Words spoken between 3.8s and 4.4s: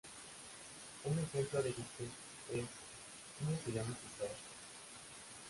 tu perro?